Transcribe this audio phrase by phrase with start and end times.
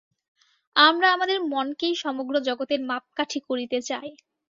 [0.75, 4.09] আমরা আমাদের মনকেই সমগ্র জগতের মাপকাঠি করিতে চাই।